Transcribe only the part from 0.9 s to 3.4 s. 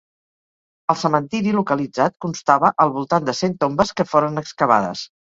El cementiri localitzat constava al voltant de